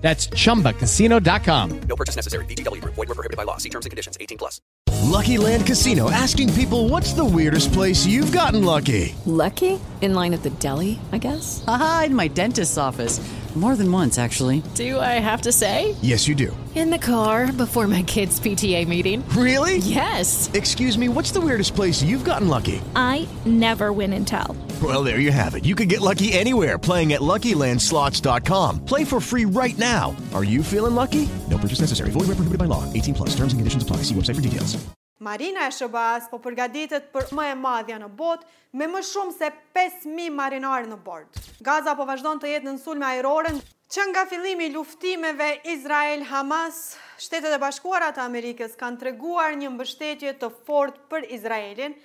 [0.00, 1.80] That's ChumbaCasino.com.
[1.82, 2.44] No purchase necessary.
[2.46, 2.80] BGW.
[2.84, 3.58] Void were prohibited by law.
[3.58, 4.16] See terms and conditions.
[4.18, 4.60] 18 plus.
[5.02, 6.10] Lucky Land Casino.
[6.10, 9.14] Asking people, what's the weirdest place you've gotten lucky?
[9.26, 9.78] Lucky?
[10.00, 11.62] In line at the deli, I guess?
[11.66, 13.20] Aha, in my dentist's office.
[13.54, 14.62] More than once, actually.
[14.74, 15.96] Do I have to say?
[16.02, 16.56] Yes, you do.
[16.76, 19.28] In the car before my kids' PTA meeting.
[19.30, 19.78] Really?
[19.78, 20.48] Yes.
[20.54, 22.80] Excuse me, what's the weirdest place you've gotten lucky?
[22.94, 24.54] I never win and tell.
[24.82, 25.66] Well there, you have it.
[25.66, 28.78] You can get lucky anywhere playing at luckylandslots.com.
[28.86, 30.16] Play for free right now.
[30.32, 31.28] Are you feeling lucky?
[31.50, 32.10] No purchase necessary.
[32.10, 32.82] Void where prohibited by law.
[32.94, 33.14] 18+.
[33.14, 33.30] Plus.
[33.36, 33.98] Terms and conditions apply.
[34.04, 34.78] See website for details.
[35.22, 38.40] Marina e Shobas po përgatitet për më e madhja në bot
[38.72, 41.28] me më shumë se 5000 marinarë në bord.
[41.66, 43.50] Gaza po vazhdon të jetë në sulm ajror
[43.92, 46.80] që nga fillimi i luftimeve Izrael Hamas
[47.20, 51.98] Shtetet e bashkuarat e Amerikës kanë treguar një mbështetje të fort për Izraelin,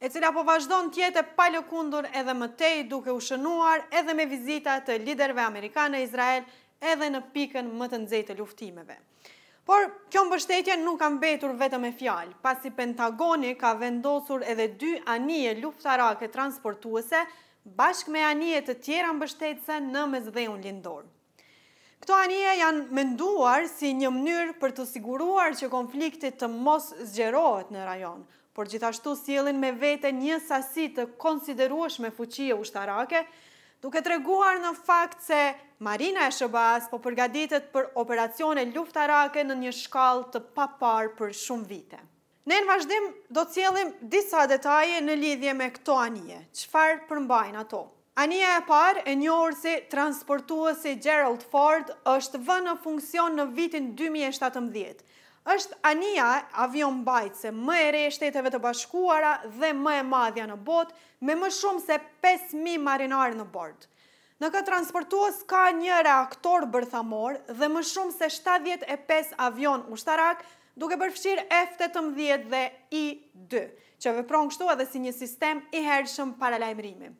[0.00, 4.76] e cila po vazhdon tjetë palë kundur edhe mëtej duke u shënuar edhe me vizita
[4.86, 6.44] të liderve Amerikanë e Izrael
[6.92, 8.96] edhe në pikën më të nëzej të luftimeve.
[9.68, 14.92] Por, kjo mbështetje nuk kam betur vetëm e fjalë, pasi Pentagoni ka vendosur edhe dy
[15.12, 17.24] anije luftarake transportuese
[17.76, 21.04] bashkë me anije të tjera mbështetëse në mezdhejun lindorë.
[21.98, 27.74] Këto anje janë menduar si një mënyrë për të siguruar që konfliktit të mos zgjerohet
[27.74, 28.22] në rajon,
[28.58, 33.20] por gjithashtu sielin me vete një sasi të konsideruash me fuqie ushtarake,
[33.84, 35.38] duke të reguar në fakt se
[35.86, 41.68] Marina e Shëbas po përgaditet për operacione luftarake në një shkall të papar për shumë
[41.70, 42.00] vite.
[42.50, 43.06] Ne në vazhdim
[43.38, 46.40] do të cilim disa detaje në lidhje me këto anije.
[46.58, 47.84] Qëfar përmbajnë ato?
[48.24, 53.92] Anija e par e një orë si Gerald Ford është vë në funksion në vitin
[53.94, 55.06] 2017
[55.48, 56.26] është anija
[56.60, 60.94] avion bajtë se më ere e shteteve të bashkuara dhe më e madhja në botë,
[61.24, 63.88] me më shumë se 5.000 marinarë në bordë.
[64.38, 70.44] Në këtë transportuos ka një reaktor bërthamor dhe më shumë se 75 avion ushtarak
[70.78, 72.12] duke përfshirë F-18
[72.50, 72.62] dhe
[73.02, 73.64] I-2,
[74.04, 77.10] që vepron kështu edhe si një sistem i hershëm paralajmërimi.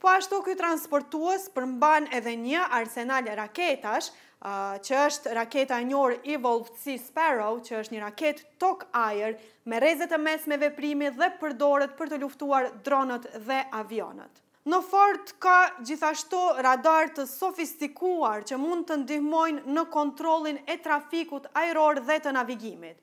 [0.00, 4.08] Po ashtu këtë transportuos përmban edhe një arsenal raketash,
[4.42, 9.36] që është raketa e njohur Evolved Sea Sparrow, që është një raket tok ajer
[9.70, 14.40] me rrezet të mesme veprimi dhe përdoret për të luftuar dronët dhe avionët.
[14.64, 15.54] Në fort ka
[15.86, 22.34] gjithashtu radar të sofistikuar që mund të ndihmojnë në kontrollin e trafikut ajror dhe të
[22.36, 22.96] navigimit.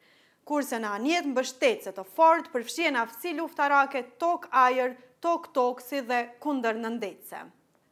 [0.48, 6.80] Kurse në anjet mbështetëse të fort përfshihen aftësi luftarake tok ajer, tok-tok si dhe kundër
[6.80, 7.44] nëndecë.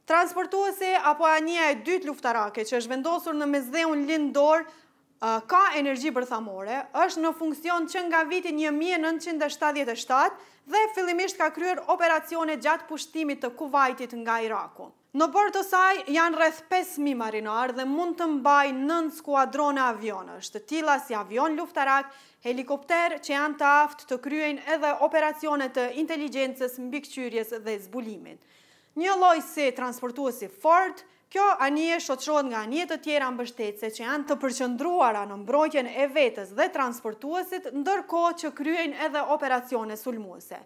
[0.07, 5.59] Transportuese apo a një e dytë luftarake që është vendosur në mezdheun lindor, uh, ka
[5.75, 10.37] energji bërthamore, është në funksion që nga viti 1977
[10.71, 14.87] dhe fillimisht ka kryer operacione gjatë pushtimit të kuvajtit nga Iraku.
[15.19, 20.53] Në bërë të saj janë rreth 5.000 marinarë dhe mund të mbaj nën skuadrone avionës,
[20.55, 22.13] të tila si avion luftarak,
[22.47, 28.53] helikopter që janë të aftë të kryen edhe operacione të inteligencës, mbikqyrjes dhe zbulimit.
[28.97, 34.25] Një loj se transportuasi fort, kjo anje shoqrohet nga anje të tjera mbështetëse që janë
[34.31, 40.57] të përqëndruara në mbrojtjen e vetës dhe transportuasit, ndërko që kryen edhe operacione sulmuese.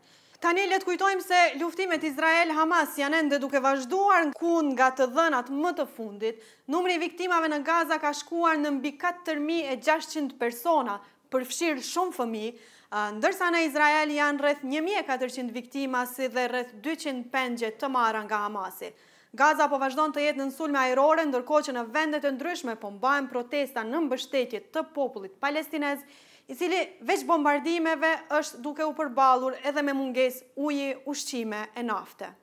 [0.41, 5.51] Tani letë kujtojmë se luftimet Izrael-Hamas janë ende duke vazhduar në kun nga të dhënat
[5.53, 6.39] më të fundit,
[6.71, 10.95] numri viktimave në Gaza ka shkuar në mbi 4.600 persona,
[11.35, 12.47] përfshirë shumë fëmi,
[12.91, 18.41] ndërsa në Izrael janë rrëth 1400 viktima si dhe rrëth 200 pengje të marra nga
[18.45, 18.89] Hamasi.
[19.39, 22.91] Gaza po vazhdon të jetë në nësulme aerore, ndërko që në vendet e ndryshme po
[22.91, 26.03] mbajnë protesta në mbështetje të popullit palestinez,
[26.51, 28.09] i cili veç bombardimeve
[28.41, 32.33] është duke u përbalur edhe me munges uji, ushqime e nafte.